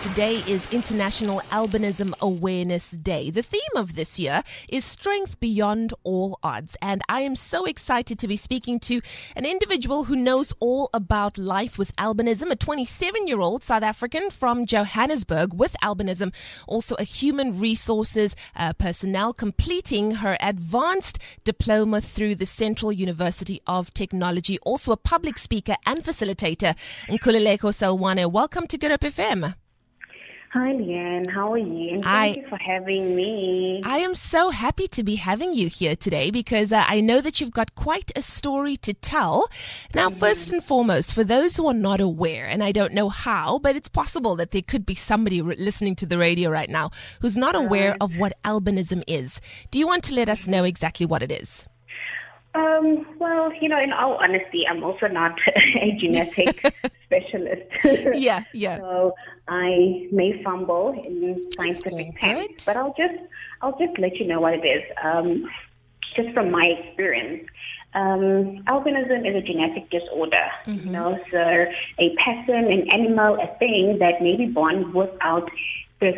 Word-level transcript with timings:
Today 0.00 0.42
is 0.48 0.66
International 0.72 1.40
Albinism 1.50 2.14
Awareness 2.20 2.90
Day. 2.90 3.30
The 3.30 3.42
theme 3.42 3.76
of 3.76 3.94
this 3.94 4.18
year 4.18 4.42
is 4.72 4.84
Strength 4.84 5.38
Beyond 5.38 5.94
All 6.02 6.38
Odds. 6.42 6.76
And 6.82 7.02
I 7.08 7.20
am 7.20 7.36
so 7.36 7.66
excited 7.66 8.18
to 8.18 8.26
be 8.26 8.36
speaking 8.36 8.80
to 8.80 9.00
an 9.36 9.46
individual 9.46 10.04
who 10.04 10.16
knows 10.16 10.52
all 10.58 10.90
about 10.92 11.38
life 11.38 11.78
with 11.78 11.94
albinism, 11.96 12.50
a 12.50 12.56
27 12.56 13.28
year 13.28 13.40
old 13.40 13.62
South 13.62 13.82
African 13.82 14.30
from 14.30 14.66
Johannesburg 14.66 15.54
with 15.54 15.76
albinism, 15.82 16.34
also 16.66 16.96
a 16.98 17.04
human 17.04 17.60
resources 17.60 18.34
uh, 18.56 18.72
personnel 18.72 19.32
completing 19.32 20.16
her 20.16 20.36
advanced 20.40 21.18
diploma 21.44 22.00
through 22.00 22.34
the 22.34 22.46
Central 22.46 22.90
University 22.90 23.60
of 23.66 23.94
Technology, 23.94 24.58
also 24.60 24.92
a 24.92 24.96
public 24.96 25.38
speaker 25.38 25.76
and 25.86 26.00
facilitator. 26.00 26.74
Nkululeko 27.08 27.70
Selwane, 27.70 28.32
welcome 28.32 28.66
to 28.66 28.76
Good 28.76 28.90
Hope 28.90 29.00
FM. 29.00 29.54
Hi, 30.52 30.72
Leigh-Anne. 30.72 31.26
How 31.26 31.52
are 31.52 31.58
you? 31.58 31.94
And 31.94 32.02
thank 32.02 32.38
I, 32.38 32.40
you 32.40 32.48
for 32.48 32.56
having 32.56 33.14
me. 33.14 33.82
I 33.84 33.98
am 33.98 34.16
so 34.16 34.50
happy 34.50 34.88
to 34.88 35.04
be 35.04 35.14
having 35.14 35.54
you 35.54 35.68
here 35.68 35.94
today 35.94 36.32
because 36.32 36.72
uh, 36.72 36.84
I 36.88 37.00
know 37.00 37.20
that 37.20 37.40
you've 37.40 37.52
got 37.52 37.76
quite 37.76 38.10
a 38.16 38.20
story 38.20 38.76
to 38.78 38.92
tell. 38.92 39.48
Now, 39.94 40.08
mm-hmm. 40.08 40.18
first 40.18 40.52
and 40.52 40.64
foremost, 40.64 41.14
for 41.14 41.22
those 41.22 41.56
who 41.56 41.68
are 41.68 41.72
not 41.72 42.00
aware, 42.00 42.46
and 42.46 42.64
I 42.64 42.72
don't 42.72 42.94
know 42.94 43.10
how, 43.10 43.60
but 43.60 43.76
it's 43.76 43.88
possible 43.88 44.34
that 44.36 44.50
there 44.50 44.62
could 44.66 44.84
be 44.84 44.96
somebody 44.96 45.40
re- 45.40 45.54
listening 45.54 45.94
to 45.96 46.06
the 46.06 46.18
radio 46.18 46.50
right 46.50 46.68
now 46.68 46.90
who's 47.20 47.36
not 47.36 47.54
aware 47.54 47.96
of 48.00 48.18
what 48.18 48.32
albinism 48.42 49.04
is. 49.06 49.40
Do 49.70 49.78
you 49.78 49.86
want 49.86 50.02
to 50.04 50.14
let 50.16 50.28
us 50.28 50.48
know 50.48 50.64
exactly 50.64 51.06
what 51.06 51.22
it 51.22 51.30
is? 51.30 51.64
Um, 52.54 53.06
well, 53.18 53.52
you 53.60 53.68
know, 53.68 53.80
in 53.80 53.92
all 53.92 54.14
honesty, 54.14 54.64
I'm 54.68 54.82
also 54.82 55.06
not 55.06 55.38
a 55.80 55.96
genetic 56.00 56.74
specialist. 57.04 57.70
yeah, 58.20 58.44
yeah. 58.52 58.78
So 58.78 59.14
I 59.48 60.08
may 60.10 60.42
fumble 60.42 60.92
in 61.06 61.48
scientific 61.52 62.20
terms, 62.20 62.64
but 62.64 62.76
I'll 62.76 62.94
just 62.96 63.22
I'll 63.62 63.78
just 63.78 63.98
let 63.98 64.16
you 64.16 64.26
know 64.26 64.40
what 64.40 64.54
it 64.54 64.64
is. 64.64 64.82
Um, 65.02 65.48
just 66.16 66.30
from 66.34 66.50
my 66.50 66.64
experience. 66.64 67.48
Um, 67.92 68.62
albinism 68.68 69.28
is 69.28 69.34
a 69.34 69.42
genetic 69.44 69.90
disorder, 69.90 70.46
mm-hmm. 70.64 70.86
you 70.86 70.92
know, 70.92 71.18
so 71.32 71.38
a 71.38 72.16
person, 72.24 72.70
an 72.70 72.88
animal, 72.92 73.34
a 73.34 73.58
thing 73.58 73.98
that 73.98 74.22
may 74.22 74.36
be 74.36 74.46
born 74.46 74.92
without 74.92 75.50
this 75.98 76.14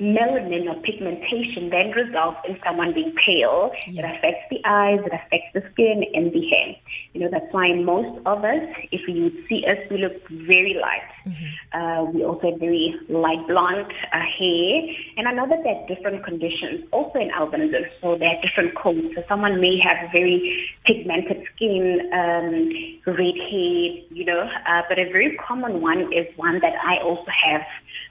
melanin 0.00 0.68
or 0.68 0.80
pigmentation 0.82 1.70
then 1.70 1.90
results 1.92 2.38
in 2.48 2.58
someone 2.64 2.92
being 2.92 3.14
pale. 3.24 3.72
It 3.86 4.04
affects 4.04 4.44
the 4.50 4.60
eyes, 4.64 5.00
it 5.04 5.12
affects 5.12 5.52
the 5.54 5.62
skin 5.72 6.04
and 6.12 6.32
the 6.32 6.44
hair. 6.48 6.76
You 7.14 7.20
know, 7.20 7.28
that's 7.30 7.50
why 7.50 7.72
most 7.72 8.20
of 8.26 8.44
us, 8.44 8.62
if 8.92 9.08
you 9.08 9.32
see 9.48 9.64
us, 9.64 9.78
we 9.90 9.98
look 9.98 10.20
very 10.28 10.76
light. 10.80 11.08
Mm-hmm. 11.26 11.80
Uh, 11.80 12.04
we 12.12 12.24
also 12.24 12.50
have 12.50 12.60
very 12.60 12.94
light 13.08 13.46
blonde 13.48 13.92
uh, 14.12 14.20
hair. 14.20 14.72
And 15.16 15.28
I 15.28 15.32
know 15.32 15.48
that 15.48 15.64
there 15.64 15.74
are 15.74 15.88
different 15.88 16.24
conditions 16.24 16.84
also 16.92 17.18
in 17.18 17.30
albinism, 17.30 17.88
so 18.02 18.16
there 18.18 18.28
are 18.28 18.40
different 18.42 18.76
codes. 18.76 19.14
So 19.14 19.22
someone 19.28 19.60
may 19.60 19.78
have 19.80 20.12
very 20.12 20.68
pigmented 20.84 21.42
skin, 21.54 22.00
um, 22.12 22.68
red 23.06 23.36
hair, 23.48 23.96
you 24.12 24.24
know, 24.24 24.48
uh, 24.68 24.82
but 24.88 24.98
a 24.98 25.10
very 25.10 25.36
common 25.36 25.80
one 25.80 26.12
is 26.12 26.26
one 26.36 26.60
that 26.60 26.74
I 26.84 27.02
also 27.02 27.30
have 27.48 27.62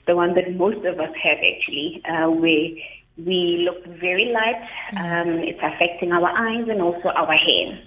the 0.06 0.14
one 0.14 0.34
that 0.34 0.54
most 0.54 0.84
of 0.86 0.98
us 1.00 1.14
have 1.22 1.38
actually, 1.38 1.75
uh, 2.08 2.30
where 2.30 2.68
we 3.16 3.68
look 3.68 3.84
very 3.98 4.26
light. 4.32 4.62
Um, 4.96 5.38
it's 5.40 5.60
affecting 5.62 6.12
our 6.12 6.28
eyes 6.28 6.68
and 6.68 6.82
also 6.82 7.08
our 7.08 7.32
hair. 7.32 7.78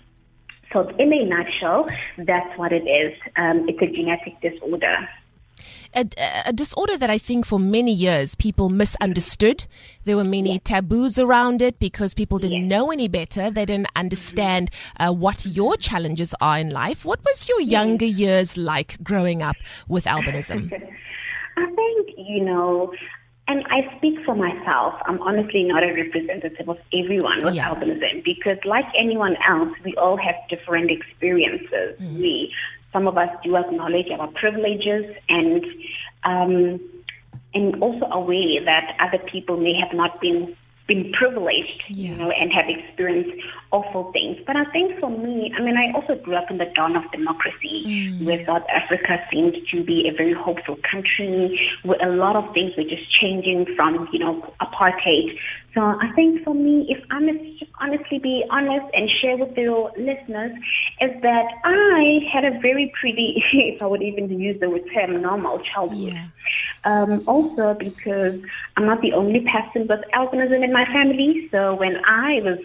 So, 0.74 0.88
in 1.00 1.12
a 1.14 1.26
nutshell, 1.26 1.88
that's 2.18 2.58
what 2.58 2.72
it 2.72 2.88
is. 2.88 3.14
Um, 3.36 3.68
it's 3.68 3.82
a 3.82 3.88
genetic 3.88 4.40
disorder. 4.42 5.08
A, 5.96 6.06
a, 6.46 6.54
disorder 6.54 6.98
that 6.98 7.10
I 7.10 7.18
think 7.18 7.48
for 7.48 7.60
many 7.60 7.92
years 7.92 8.36
people 8.36 8.70
misunderstood. 8.70 9.66
There 10.06 10.16
were 10.16 10.24
many 10.24 10.54
yes. 10.54 10.62
taboos 10.64 11.18
around 11.18 11.64
it 11.64 11.80
because 11.80 12.14
people 12.14 12.38
didn't 12.38 12.62
yes. 12.62 12.70
know 12.70 12.92
any 12.92 13.08
better. 13.08 13.50
They 13.50 13.66
didn't 13.66 13.88
understand 13.96 14.70
uh, 15.00 15.12
what 15.12 15.48
your 15.48 15.76
challenges 15.78 16.36
are 16.40 16.60
in 16.60 16.70
life. 16.70 17.06
What 17.06 17.20
was 17.26 17.50
your 17.50 17.60
younger 17.60 18.06
years 18.06 18.56
like 18.56 19.04
growing 19.04 19.42
up 19.42 19.56
with 19.88 20.06
albinism? 20.06 20.72
I 21.58 21.66
think, 21.66 22.10
you 22.18 22.46
know, 22.46 22.94
and 23.50 23.66
I 23.72 23.92
speak 23.98 24.24
for 24.24 24.36
myself. 24.36 24.94
I'm 25.06 25.20
honestly 25.22 25.64
not 25.64 25.82
a 25.84 25.92
representative 25.92 26.70
of 26.70 26.78
everyone 26.94 27.40
with 27.44 27.56
yeah. 27.56 27.74
albinism 27.74 28.24
because, 28.24 28.60
like 28.64 28.86
anyone 28.96 29.36
else, 29.48 29.76
we 29.84 29.96
all 29.96 30.18
have 30.18 30.36
different 30.50 30.92
experiences. 30.92 32.00
Mm-hmm. 32.00 32.20
We, 32.20 32.54
some 32.94 33.08
of 33.08 33.18
us 33.18 33.30
do 33.44 33.58
acknowledge 33.58 34.12
our 34.12 34.28
privileges 34.28 35.16
and, 35.30 35.66
um, 36.24 36.80
and 37.56 37.82
also 37.82 38.06
aware 38.12 38.64
that 38.66 38.96
other 39.00 39.18
people 39.26 39.58
may 39.58 39.74
have 39.74 39.98
not 39.98 40.22
been 40.22 40.56
been 40.90 41.12
privileged, 41.14 41.84
yeah. 41.92 42.10
you 42.12 42.18
know, 42.18 42.32
and 42.32 42.52
have 42.52 42.66
experienced 42.68 43.40
awful 43.72 44.12
things. 44.12 44.38
But 44.46 44.58
I 44.58 44.66
think 44.72 45.00
for 45.00 45.10
me, 45.10 45.54
I 45.56 45.62
mean, 45.62 45.78
I 45.78 45.94
also 45.94 46.16
grew 46.16 46.36
up 46.36 46.50
in 46.50 46.58
the 46.58 46.66
dawn 46.76 46.96
of 46.98 47.10
democracy, 47.12 47.86
mm. 47.86 48.26
where 48.26 48.44
South 48.46 48.66
Africa 48.74 49.24
seemed 49.32 49.56
to 49.72 49.84
be 49.84 50.10
a 50.10 50.18
very 50.18 50.34
hopeful 50.34 50.78
country, 50.92 51.72
where 51.84 52.02
a 52.02 52.16
lot 52.16 52.36
of 52.36 52.52
things 52.54 52.74
were 52.76 52.84
just 52.84 53.06
changing 53.22 53.68
from, 53.76 54.10
you 54.12 54.20
know, 54.20 54.54
apartheid. 54.60 55.38
So 55.76 55.82
I 55.82 56.12
think 56.16 56.44
for 56.44 56.56
me, 56.56 56.88
if 56.90 57.04
I 57.12 57.20
must 57.20 57.60
just 57.60 57.72
honestly 57.80 58.18
be 58.18 58.44
honest 58.50 58.88
and 58.96 59.08
share 59.22 59.38
with 59.38 59.56
your 59.56 59.92
listeners, 59.96 60.52
is 61.02 61.22
that 61.22 61.46
I 61.64 62.20
had 62.34 62.44
a 62.44 62.60
very 62.60 62.92
pretty, 63.00 63.44
if 63.54 63.84
I 63.84 63.86
would 63.86 64.02
even 64.02 64.28
use 64.40 64.60
the 64.60 64.68
term 64.94 65.22
normal 65.22 65.60
childhood. 65.60 66.14
Yeah. 66.14 66.26
Um, 66.86 67.24
also 67.28 67.76
because 67.78 68.40
I'm 68.78 68.86
not 68.86 69.02
the 69.02 69.14
only 69.14 69.42
person 69.42 69.88
with 69.88 70.00
albinism 70.14 70.64
in 70.64 70.72
my 70.72 70.86
family. 70.86 71.48
So 71.52 71.76
when 71.76 71.98
I 72.06 72.40
was 72.42 72.60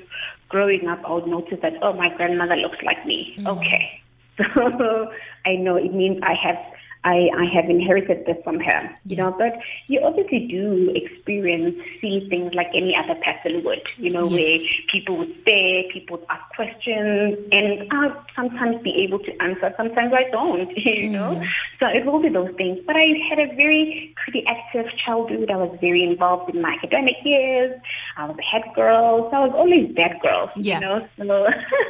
growing 0.49 0.87
up, 0.89 1.01
I 1.05 1.15
would 1.15 1.27
notice 1.27 1.59
that, 1.63 1.75
oh, 1.83 1.93
my 1.93 2.15
grandmother 2.17 2.57
looks 2.57 2.79
like 2.85 3.05
me. 3.07 3.35
Mm. 3.39 3.59
Okay. 3.59 3.91
So 4.37 5.13
I 5.47 5.55
know 5.55 5.77
it 5.77 5.95
means 5.95 6.19
I 6.25 6.35
have 6.35 6.57
I, 7.05 7.29
I 7.37 7.45
have 7.55 7.69
inherited 7.69 8.25
this 8.27 8.37
from 8.43 8.61
her, 8.61 8.91
you 9.05 9.17
know, 9.17 9.35
but 9.37 9.53
you 9.89 10.01
obviously 10.03 10.47
do 10.49 10.91
experience, 10.95 11.77
see 12.01 12.27
things 12.31 12.55
like 12.55 12.69
any 12.75 12.97
other 12.97 13.21
person 13.21 13.63
would, 13.65 13.83
you 13.99 14.11
know, 14.11 14.25
yes. 14.25 14.33
where 14.33 14.59
people 14.91 15.19
would 15.19 15.35
stare, 15.43 15.83
people 15.93 16.17
would 16.17 16.27
ask 16.31 16.43
questions, 16.57 17.39
and 17.53 17.93
I'll 17.93 18.25
sometimes 18.35 18.83
be 18.83 19.05
able 19.05 19.19
to 19.19 19.43
answer, 19.43 19.75
sometimes 19.77 20.15
I 20.15 20.31
don't, 20.31 20.71
you 20.77 21.11
know. 21.11 21.37
Mm. 21.37 21.47
So 21.79 21.87
it 21.87 22.07
will 22.07 22.23
be 22.23 22.31
those 22.31 22.55
things. 22.57 22.79
But 22.87 22.97
I 22.97 23.07
had 23.29 23.39
a 23.39 23.55
very 23.55 24.15
pretty 24.23 24.47
active 24.47 24.87
childhood. 25.05 25.51
I 25.51 25.57
was 25.57 25.77
very 25.81 26.03
involved 26.03 26.55
in 26.55 26.63
my 26.63 26.75
academic 26.75 27.17
years. 27.23 27.79
I 28.17 28.25
was 28.25 28.37
a 28.39 28.43
head 28.43 28.65
girl, 28.75 29.29
so 29.31 29.37
I 29.37 29.41
was 29.47 29.53
always 29.55 29.95
that 29.97 30.21
girl, 30.23 30.51
yeah. 30.57 30.75
you 30.75 30.87
know. 30.87 31.09
So 31.19 31.47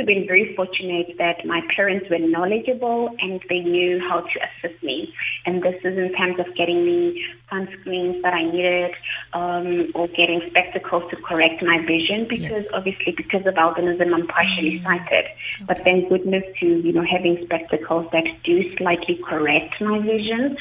also 0.00 0.06
been 0.06 0.26
very 0.26 0.54
fortunate 0.54 1.16
that 1.18 1.44
my 1.44 1.60
parents 1.74 2.08
were 2.10 2.18
knowledgeable 2.18 3.14
and 3.20 3.40
they 3.48 3.60
knew 3.60 4.00
how 4.00 4.20
to 4.20 4.40
assist 4.40 4.82
me. 4.82 5.12
And 5.46 5.62
this 5.62 5.76
is 5.84 5.96
in 5.98 6.12
terms 6.14 6.38
of 6.38 6.54
getting 6.54 6.84
me 6.84 7.24
sunscreens 7.50 8.22
that 8.22 8.34
I 8.34 8.44
needed 8.44 8.92
um, 9.32 9.90
or 9.94 10.08
getting 10.08 10.42
spectacles 10.48 11.10
to 11.10 11.16
correct 11.16 11.62
my 11.62 11.78
vision 11.84 12.26
because 12.28 12.64
yes. 12.64 12.68
obviously 12.72 13.12
because 13.16 13.46
of 13.46 13.54
albinism 13.54 14.14
I'm 14.14 14.26
partially 14.26 14.80
mm. 14.80 14.84
sighted. 14.84 15.24
Okay. 15.24 15.64
But 15.66 15.78
thank 15.78 16.08
goodness 16.08 16.44
to, 16.60 16.66
you 16.66 16.92
know, 16.92 17.04
having 17.04 17.42
spectacles 17.44 18.06
that 18.12 18.24
do 18.44 18.76
slightly 18.76 19.20
correct 19.28 19.80
my 19.80 19.98
vision. 19.98 20.56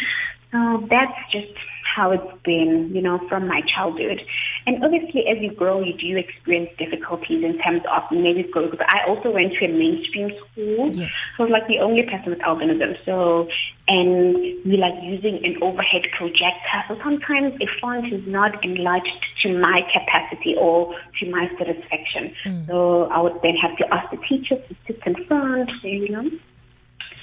So 0.51 0.87
that's 0.89 1.17
just 1.31 1.53
how 1.95 2.11
it's 2.11 2.41
been, 2.43 2.91
you 2.93 3.01
know, 3.01 3.19
from 3.27 3.47
my 3.47 3.61
childhood. 3.61 4.21
And 4.69 4.83
obviously, 4.83 5.25
as 5.25 5.41
you 5.41 5.51
grow, 5.51 5.81
you 5.81 5.97
do 5.97 6.15
experience 6.15 6.69
difficulties 6.77 7.43
in 7.43 7.57
terms 7.57 7.81
of 7.91 8.03
maybe 8.11 8.43
growth. 8.43 8.69
But 8.77 8.87
I 8.87 9.03
also 9.09 9.31
went 9.31 9.53
to 9.53 9.65
a 9.65 9.67
mainstream 9.67 10.29
school, 10.37 10.91
yes. 10.93 11.11
so 11.35 11.43
I 11.43 11.47
was 11.47 11.51
like 11.51 11.67
the 11.67 11.79
only 11.79 12.03
person 12.03 12.29
with 12.29 12.37
albinism. 12.45 12.93
So, 13.03 13.49
and 13.87 14.35
we 14.63 14.77
like 14.77 14.93
using 15.01 15.43
an 15.43 15.57
overhead 15.63 16.05
projector. 16.15 16.85
So 16.87 16.99
sometimes 17.03 17.57
a 17.59 17.65
font 17.81 18.13
is 18.13 18.21
not 18.27 18.63
enlarged 18.63 19.09
to 19.41 19.57
my 19.57 19.81
capacity 19.91 20.53
or 20.55 20.93
to 21.19 21.31
my 21.31 21.49
satisfaction. 21.57 22.35
Mm. 22.45 22.67
So 22.67 23.05
I 23.05 23.21
would 23.21 23.41
then 23.41 23.55
have 23.55 23.75
to 23.77 23.91
ask 23.91 24.11
the 24.11 24.21
teacher 24.29 24.57
to 24.57 24.75
sit 24.85 25.01
in 25.03 25.25
front, 25.25 25.71
you 25.81 26.09
know 26.09 26.29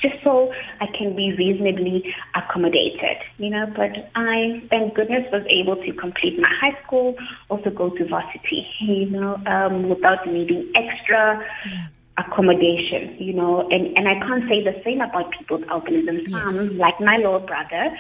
just 0.07 0.23
so 0.23 0.53
I 0.81 0.87
can 0.87 1.15
be 1.15 1.35
reasonably 1.37 2.15
accommodated, 2.35 3.19
you 3.39 3.51
know. 3.51 3.67
But 3.75 4.11
I, 4.15 4.63
thank 4.71 4.95
goodness, 4.95 5.25
was 5.33 5.45
able 5.49 5.77
to 5.77 5.93
complete 5.93 6.39
my 6.39 6.51
high 6.61 6.77
school, 6.85 7.17
also 7.49 7.71
go 7.71 7.91
to 7.91 8.09
varsity, 8.09 8.67
you 8.81 9.11
know, 9.11 9.41
um, 9.47 9.89
without 9.89 10.27
needing 10.27 10.71
extra 10.75 11.45
yeah. 11.67 11.87
accommodation, 12.19 13.17
you 13.19 13.33
know. 13.33 13.69
And, 13.71 13.97
and 13.97 14.09
I 14.09 14.19
can't 14.21 14.49
say 14.49 14.63
the 14.63 14.81
same 14.85 15.01
about 15.01 15.31
people 15.33 15.59
with 15.59 15.69
albinism. 15.69 16.29
Yes. 16.29 16.73
like 16.73 17.01
my 17.01 17.17
little 17.17 17.41
brother, 17.41 17.97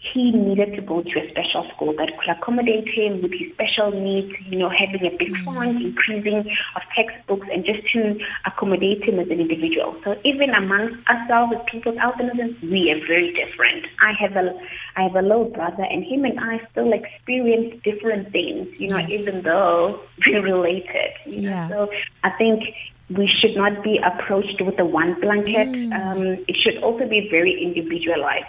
he 0.00 0.30
needed 0.32 0.74
to 0.76 0.82
go 0.82 1.02
to 1.02 1.20
a 1.20 1.30
special 1.30 1.68
school 1.74 1.92
that 1.98 2.08
could 2.18 2.30
accommodate 2.30 2.88
him 2.88 3.20
with 3.20 3.32
his 3.32 3.52
special 3.52 3.92
needs, 3.92 4.32
you 4.48 4.58
know, 4.58 4.70
having 4.70 5.06
a 5.06 5.14
big 5.16 5.36
fund, 5.44 5.76
increasing 5.82 6.38
of 6.74 6.82
textbooks, 6.96 7.46
and 7.52 7.66
just 7.66 7.86
to 7.92 8.18
accommodate 8.46 9.04
him 9.04 9.20
as 9.20 9.28
an 9.28 9.40
individual. 9.40 9.94
So 10.02 10.16
even 10.24 10.50
amongst 10.50 11.06
ourselves 11.06 11.52
as 11.54 11.62
people 11.70 11.92
with 11.92 12.00
albinism, 12.00 12.60
we 12.62 12.90
are 12.90 13.06
very 13.06 13.32
different. 13.34 13.86
I 14.00 14.12
have 14.18 14.36
a, 14.36 14.58
I 14.96 15.02
have 15.02 15.16
a 15.16 15.22
little 15.22 15.50
brother, 15.50 15.84
and 15.84 16.02
him 16.02 16.24
and 16.24 16.40
I 16.40 16.66
still 16.72 16.92
experience 16.92 17.74
different 17.84 18.32
things, 18.32 18.68
you 18.80 18.88
know, 18.88 18.98
yes. 18.98 19.10
even 19.10 19.42
though 19.42 20.00
we're 20.26 20.42
related. 20.42 21.12
You 21.26 21.42
know? 21.42 21.48
yeah. 21.50 21.68
So 21.68 21.90
I 22.24 22.30
think 22.30 22.64
we 23.10 23.28
should 23.40 23.56
not 23.56 23.82
be 23.82 23.98
approached 23.98 24.62
with 24.62 24.78
a 24.78 24.84
one 24.84 25.20
blanket. 25.20 25.68
Mm. 25.68 25.92
Um, 25.92 26.44
it 26.48 26.56
should 26.56 26.82
also 26.82 27.06
be 27.06 27.28
very 27.30 27.60
individualized. 27.62 28.46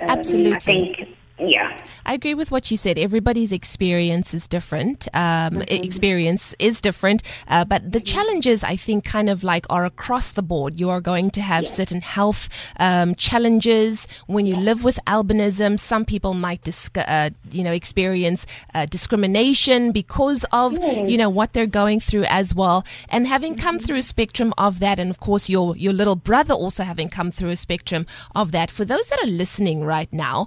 Um, 0.00 0.08
Absolutely. 0.10 0.54
I 0.54 0.58
think 0.58 1.08
yeah. 1.38 1.76
I 2.06 2.14
agree 2.14 2.34
with 2.34 2.50
what 2.50 2.70
you 2.70 2.76
said. 2.76 2.98
Everybody's 2.98 3.52
experience 3.52 4.34
is 4.34 4.46
different. 4.46 5.08
Um, 5.14 5.22
mm-hmm. 5.22 5.62
Experience 5.84 6.54
is 6.58 6.80
different, 6.80 7.22
uh, 7.48 7.64
but 7.64 7.90
the 7.90 7.98
mm-hmm. 7.98 8.04
challenges 8.04 8.62
I 8.62 8.76
think 8.76 9.04
kind 9.04 9.28
of 9.28 9.42
like 9.42 9.66
are 9.70 9.84
across 9.84 10.32
the 10.32 10.42
board. 10.42 10.78
You 10.78 10.90
are 10.90 11.00
going 11.00 11.30
to 11.32 11.40
have 11.40 11.64
yeah. 11.64 11.70
certain 11.70 12.00
health 12.00 12.72
um, 12.78 13.14
challenges 13.14 14.06
when 14.26 14.46
you 14.46 14.56
live 14.56 14.84
with 14.84 14.98
albinism. 15.06 15.78
Some 15.78 16.04
people 16.04 16.34
might, 16.34 16.62
disc- 16.62 16.98
uh, 16.98 17.30
you 17.50 17.64
know, 17.64 17.72
experience 17.72 18.46
uh, 18.74 18.86
discrimination 18.86 19.92
because 19.92 20.44
of 20.52 20.72
mm. 20.72 21.08
you 21.08 21.16
know 21.16 21.30
what 21.30 21.52
they're 21.52 21.66
going 21.66 22.00
through 22.00 22.24
as 22.24 22.54
well. 22.54 22.84
And 23.08 23.26
having 23.26 23.54
come 23.54 23.78
mm-hmm. 23.78 23.86
through 23.86 23.96
a 23.96 24.02
spectrum 24.02 24.52
of 24.58 24.80
that, 24.80 24.98
and 24.98 25.10
of 25.10 25.18
course 25.20 25.48
your 25.48 25.76
your 25.76 25.92
little 25.92 26.16
brother 26.16 26.54
also 26.54 26.84
having 26.84 27.08
come 27.08 27.30
through 27.30 27.50
a 27.50 27.56
spectrum 27.56 28.06
of 28.34 28.52
that. 28.52 28.70
For 28.70 28.84
those 28.84 29.08
that 29.08 29.22
are 29.22 29.30
listening 29.30 29.84
right 29.84 30.12
now, 30.12 30.46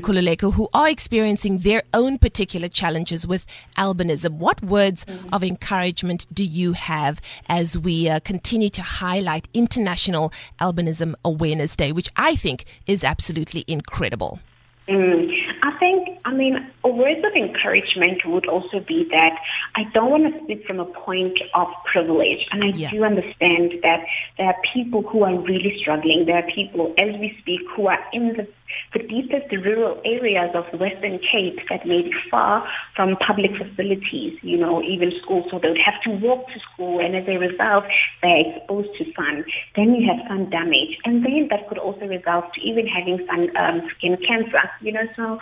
Nkululeko 0.00 0.54
who 0.54 0.68
are 0.72 0.88
experiencing 0.88 1.58
their 1.58 1.82
own 1.92 2.18
particular 2.18 2.68
challenges 2.68 3.26
with 3.26 3.46
albinism. 3.76 4.34
What 4.38 4.62
words 4.62 5.04
mm-hmm. 5.04 5.34
of 5.34 5.42
encouragement 5.42 6.26
do 6.32 6.44
you 6.44 6.72
have 6.74 7.20
as 7.48 7.78
we 7.78 8.08
uh, 8.08 8.20
continue 8.20 8.68
to 8.70 8.82
highlight 8.82 9.48
International 9.54 10.32
Albinism 10.60 11.14
Awareness 11.24 11.74
Day, 11.76 11.92
which 11.92 12.10
I 12.16 12.34
think 12.36 12.64
is 12.86 13.02
absolutely 13.02 13.64
incredible? 13.66 14.40
Mm, 14.88 15.30
I 15.62 15.78
think, 15.78 16.18
I 16.24 16.32
mean, 16.32 16.66
words 16.82 17.20
of 17.24 17.32
encouragement 17.34 18.24
would 18.26 18.46
also 18.46 18.80
be 18.80 19.06
that 19.10 19.38
I 19.74 19.84
don't 19.94 20.10
want 20.10 20.34
to 20.34 20.44
speak 20.44 20.66
from 20.66 20.80
a 20.80 20.84
point 20.84 21.38
of 21.54 21.68
privilege. 21.90 22.46
And 22.50 22.64
I 22.64 22.68
yeah. 22.74 22.90
do 22.90 23.04
understand 23.04 23.74
that 23.82 24.04
there 24.36 24.46
are 24.46 24.56
people 24.74 25.02
who 25.02 25.24
are 25.24 25.38
really 25.38 25.76
struggling. 25.80 26.24
There 26.26 26.36
are 26.36 26.50
people, 26.50 26.94
as 26.98 27.14
we 27.20 27.36
speak, 27.40 27.60
who 27.76 27.86
are 27.86 28.02
in 28.12 28.28
the 28.28 28.48
the 28.92 29.00
deepest 29.00 29.52
rural 29.52 30.00
areas 30.04 30.50
of 30.54 30.64
Western 30.78 31.18
Cape 31.18 31.60
that 31.68 31.86
may 31.86 32.02
be 32.02 32.12
far 32.30 32.66
from 32.96 33.16
public 33.26 33.50
facilities, 33.56 34.38
you 34.42 34.56
know, 34.56 34.82
even 34.82 35.12
schools. 35.22 35.46
So 35.50 35.58
they 35.58 35.68
would 35.68 35.84
have 35.84 36.00
to 36.04 36.10
walk 36.24 36.46
to 36.48 36.60
school, 36.72 37.00
and 37.00 37.14
as 37.14 37.24
a 37.28 37.36
result, 37.38 37.84
they're 38.22 38.42
exposed 38.48 38.88
to 38.98 39.04
sun. 39.12 39.44
Then 39.76 39.94
you 39.94 40.08
have 40.08 40.26
sun 40.28 40.50
damage, 40.50 40.96
and 41.04 41.24
then 41.24 41.48
that 41.50 41.68
could 41.68 41.78
also 41.78 42.06
result 42.06 42.52
to 42.54 42.60
even 42.60 42.86
having 42.86 43.24
sun 43.26 43.54
um, 43.56 43.82
skin 43.96 44.16
cancer, 44.26 44.64
you 44.80 44.92
know. 44.92 45.06
So 45.16 45.38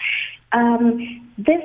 um, 0.52 1.22
this 1.38 1.62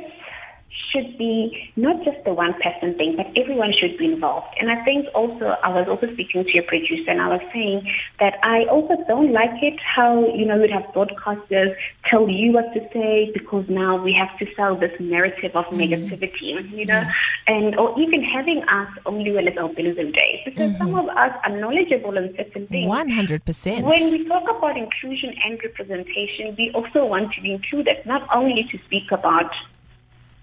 should 0.92 1.18
be 1.18 1.72
not 1.76 2.04
just 2.04 2.24
the 2.26 2.34
one 2.34 2.54
person 2.62 2.96
thing, 2.98 3.16
but 3.16 3.28
everyone 3.36 3.74
should 3.80 3.98
be 3.98 4.06
involved. 4.06 4.48
And 4.60 4.72
I 4.72 4.84
think 4.84 5.08
also, 5.14 5.56
I 5.64 5.70
was 5.70 5.88
also 5.88 6.12
speaking 6.14 6.44
to 6.44 6.54
your 6.54 6.64
producer 6.64 7.10
and 7.10 7.22
I 7.22 7.30
was 7.30 7.42
saying 7.54 7.90
that 8.20 8.40
I 8.44 8.66
also 8.66 8.96
don't 9.08 9.32
like 9.32 9.62
it 9.62 9.80
how, 9.80 10.34
you 10.34 10.46
know, 10.46 10.58
we'd 10.58 10.72
have 10.72 10.84
broadcasters 10.94 11.76
tell 12.10 12.30
you 12.30 12.52
what 12.54 12.74
to 12.74 12.82
say 12.94 13.32
because 13.34 13.66
now 13.70 14.02
we 14.02 14.14
have 14.14 14.38
to 14.40 14.46
sell 14.56 14.76
this 14.76 14.92
narrative 15.00 15.56
of 15.56 15.66
mm-hmm. 15.66 15.80
negativity, 15.80 16.70
you 16.72 16.86
know, 16.86 17.04
and, 17.48 17.76
or 17.78 18.00
even 18.00 18.24
having 18.24 18.64
us 18.64 18.90
only 19.06 19.32
when 19.32 19.48
it's 19.48 19.58
albinism 19.58 20.14
day 20.14 20.42
because 20.46 20.72
mm-hmm. 20.72 20.78
some 20.78 20.96
of 20.96 21.08
us 21.10 21.32
are 21.44 21.58
knowledgeable 21.58 22.18
in 22.18 22.34
certain 22.36 22.68
things. 22.68 22.90
100%. 22.90 23.84
When 23.84 24.12
we 24.12 24.28
talk 24.28 24.44
about 24.44 24.78
inclusion 24.78 25.34
and 25.46 25.60
representation, 25.64 26.56
we 26.58 26.72
also 26.74 27.06
want 27.06 27.34
to 27.34 27.42
be 27.42 27.54
included, 27.54 27.98
not 28.06 28.28
only 28.34 28.68
to 28.72 28.78
speak 28.86 29.12
about 29.12 29.52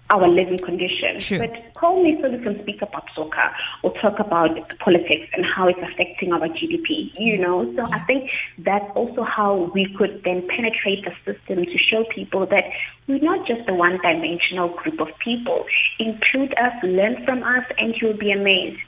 our 0.09 0.27
living 0.27 0.57
conditions. 0.57 1.27
True. 1.27 1.39
But 1.39 1.73
call 1.75 2.03
me 2.03 2.17
so 2.21 2.29
we 2.29 2.39
can 2.43 2.59
speak 2.61 2.81
about 2.81 3.05
soccer 3.15 3.49
or 3.83 3.93
talk 3.99 4.19
about 4.19 4.51
politics 4.79 5.29
and 5.33 5.45
how 5.45 5.67
it's 5.67 5.79
affecting 5.79 6.33
our 6.33 6.47
GDP, 6.47 7.11
you 7.17 7.37
know? 7.37 7.71
So 7.75 7.83
I 7.93 7.99
think 7.99 8.29
that's 8.57 8.89
also 8.95 9.23
how 9.23 9.71
we 9.73 9.93
could 9.97 10.21
then 10.23 10.47
penetrate 10.47 11.05
the 11.05 11.13
system 11.25 11.65
to 11.65 11.77
show 11.77 12.03
people 12.13 12.45
that 12.47 12.65
we're 13.07 13.19
not 13.19 13.47
just 13.47 13.67
a 13.67 13.73
one 13.73 13.99
dimensional 14.01 14.69
group 14.69 14.99
of 14.99 15.07
people. 15.23 15.65
Include 15.99 16.53
us, 16.57 16.73
learn 16.83 17.23
from 17.25 17.43
us, 17.43 17.65
and 17.77 17.95
you'll 18.01 18.17
be 18.17 18.31
amazed. 18.31 18.79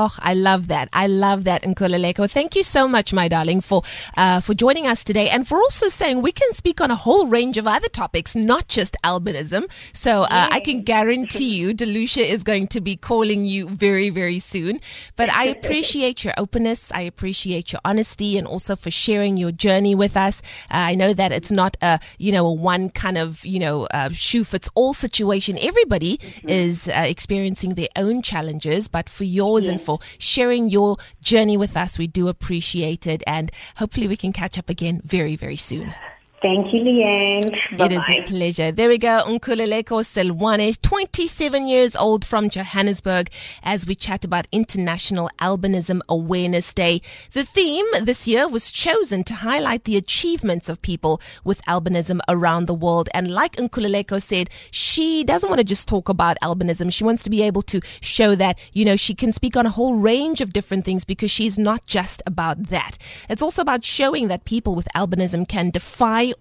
Oh, 0.00 0.14
I 0.20 0.34
love 0.34 0.68
that. 0.68 0.88
I 0.92 1.08
love 1.08 1.42
that, 1.42 1.62
Nkululeko. 1.62 2.30
Thank 2.30 2.54
you 2.54 2.62
so 2.62 2.86
much, 2.86 3.12
my 3.12 3.26
darling, 3.26 3.60
for 3.60 3.82
uh, 4.16 4.38
for 4.40 4.54
joining 4.54 4.86
us 4.86 5.02
today 5.02 5.28
and 5.28 5.44
for 5.44 5.58
also 5.58 5.88
saying 5.88 6.22
we 6.22 6.30
can 6.30 6.52
speak 6.52 6.80
on 6.80 6.92
a 6.92 6.94
whole 6.94 7.26
range 7.26 7.56
of 7.58 7.66
other 7.66 7.88
topics, 7.88 8.36
not 8.36 8.68
just 8.68 8.96
albinism. 9.02 9.64
So 9.92 10.22
uh, 10.22 10.50
I 10.52 10.60
can 10.60 10.82
guarantee 10.82 11.52
you, 11.58 11.74
Delucia 11.74 12.22
is 12.22 12.44
going 12.44 12.68
to 12.68 12.80
be 12.80 12.94
calling 12.94 13.44
you 13.44 13.70
very, 13.70 14.08
very 14.08 14.38
soon. 14.38 14.80
But 15.16 15.30
I 15.30 15.44
appreciate 15.56 16.22
your 16.22 16.34
openness. 16.38 16.92
I 16.92 17.00
appreciate 17.00 17.72
your 17.72 17.80
honesty 17.84 18.38
and 18.38 18.46
also 18.46 18.76
for 18.76 18.92
sharing 18.92 19.36
your 19.36 19.50
journey 19.50 19.96
with 19.96 20.16
us. 20.16 20.42
Uh, 20.70 20.92
I 20.92 20.94
know 20.94 21.12
that 21.12 21.32
it's 21.32 21.50
not 21.50 21.76
a, 21.82 21.98
you 22.20 22.30
know, 22.30 22.46
a 22.46 22.54
one 22.54 22.90
kind 22.90 23.18
of, 23.18 23.44
you 23.44 23.58
know, 23.58 23.88
uh, 23.92 24.10
shoe 24.10 24.44
fits 24.44 24.70
all 24.76 24.94
situation. 24.94 25.56
Everybody 25.60 26.18
mm-hmm. 26.18 26.48
is 26.48 26.86
uh, 26.86 27.02
experiencing 27.04 27.74
their 27.74 27.88
own 27.96 28.22
challenges, 28.22 28.86
but 28.86 29.08
for 29.08 29.24
yours 29.24 29.66
and 29.66 29.87
for 29.88 29.98
sharing 30.18 30.68
your 30.68 30.98
journey 31.22 31.56
with 31.56 31.74
us. 31.74 31.98
We 31.98 32.06
do 32.06 32.28
appreciate 32.28 33.06
it. 33.06 33.22
And 33.26 33.50
hopefully 33.76 34.06
we 34.06 34.16
can 34.16 34.34
catch 34.34 34.58
up 34.58 34.68
again 34.68 35.00
very, 35.02 35.34
very 35.34 35.56
soon. 35.56 35.94
Thank 36.40 36.72
you, 36.72 36.84
Leigh-Anne. 36.84 37.40
Bye-bye. 37.76 37.84
It 37.86 37.92
is 37.92 38.08
a 38.08 38.22
pleasure. 38.22 38.70
There 38.70 38.88
we 38.88 38.96
go. 38.96 39.24
Nkululeko 39.26 40.04
Selwane, 40.04 40.80
27 40.80 41.66
years 41.66 41.96
old 41.96 42.24
from 42.24 42.48
Johannesburg, 42.48 43.28
as 43.64 43.88
we 43.88 43.96
chat 43.96 44.24
about 44.24 44.46
International 44.52 45.30
Albinism 45.40 46.00
Awareness 46.08 46.72
Day. 46.72 47.00
The 47.32 47.42
theme 47.42 47.86
this 48.02 48.28
year 48.28 48.46
was 48.46 48.70
chosen 48.70 49.24
to 49.24 49.34
highlight 49.34 49.82
the 49.82 49.96
achievements 49.96 50.68
of 50.68 50.80
people 50.80 51.20
with 51.42 51.60
albinism 51.64 52.20
around 52.28 52.66
the 52.66 52.74
world. 52.74 53.08
And 53.12 53.28
like 53.28 53.56
Nkululeko 53.56 54.22
said, 54.22 54.48
she 54.70 55.24
doesn't 55.24 55.48
want 55.48 55.58
to 55.58 55.64
just 55.64 55.88
talk 55.88 56.08
about 56.08 56.36
albinism. 56.40 56.92
She 56.92 57.02
wants 57.02 57.24
to 57.24 57.30
be 57.30 57.42
able 57.42 57.62
to 57.62 57.80
show 58.00 58.36
that, 58.36 58.60
you 58.72 58.84
know, 58.84 58.96
she 58.96 59.12
can 59.12 59.32
speak 59.32 59.56
on 59.56 59.66
a 59.66 59.70
whole 59.70 59.96
range 59.98 60.40
of 60.40 60.52
different 60.52 60.84
things 60.84 61.04
because 61.04 61.32
she's 61.32 61.58
not 61.58 61.84
just 61.86 62.22
about 62.26 62.68
that. 62.68 62.96
It's 63.28 63.42
also 63.42 63.60
about 63.60 63.84
showing 63.84 64.28
that 64.28 64.44
people 64.44 64.76
with 64.76 64.86
albinism 64.94 65.48
can 65.48 65.70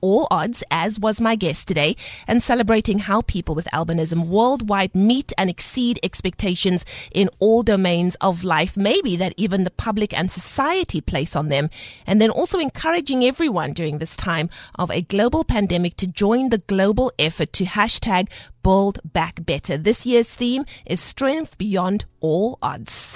all 0.01 0.27
odds, 0.31 0.63
as 0.71 0.99
was 0.99 1.21
my 1.21 1.35
guest 1.35 1.67
today, 1.67 1.95
and 2.27 2.41
celebrating 2.41 2.99
how 2.99 3.21
people 3.21 3.55
with 3.55 3.67
albinism 3.73 4.27
worldwide 4.27 4.95
meet 4.95 5.33
and 5.37 5.49
exceed 5.49 5.99
expectations 6.03 6.85
in 7.13 7.29
all 7.39 7.63
domains 7.63 8.15
of 8.21 8.43
life, 8.43 8.77
maybe 8.77 9.15
that 9.15 9.33
even 9.37 9.63
the 9.63 9.71
public 9.71 10.17
and 10.17 10.31
society 10.31 11.01
place 11.01 11.35
on 11.35 11.49
them. 11.49 11.69
And 12.05 12.21
then 12.21 12.29
also 12.29 12.59
encouraging 12.59 13.23
everyone 13.23 13.73
during 13.73 13.99
this 13.99 14.15
time 14.15 14.49
of 14.75 14.91
a 14.91 15.01
global 15.01 15.43
pandemic 15.43 15.95
to 15.97 16.07
join 16.07 16.49
the 16.49 16.59
global 16.59 17.11
effort 17.19 17.53
to 17.53 17.65
hashtag 17.65 18.29
build 18.63 18.99
back 19.03 19.45
better. 19.45 19.77
This 19.77 20.05
year's 20.05 20.33
theme 20.33 20.65
is 20.85 20.99
strength 20.99 21.57
beyond 21.57 22.05
all 22.19 22.57
odds. 22.61 23.15